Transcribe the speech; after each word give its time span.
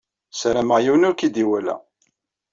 Sarameɣ 0.39 0.79
yiwen 0.81 1.07
ur 1.09 1.13
k-id-iwala. 1.15 1.75